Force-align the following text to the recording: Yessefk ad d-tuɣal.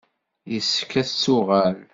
Yessefk 0.53 0.91
ad 1.01 1.05
d-tuɣal. 1.07 1.77